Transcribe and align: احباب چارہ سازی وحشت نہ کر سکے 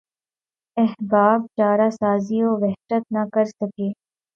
احباب 0.77 1.39
چارہ 1.57 1.89
سازی 1.99 2.39
وحشت 2.61 3.03
نہ 3.13 3.23
کر 3.33 3.45
سکے 3.57 3.87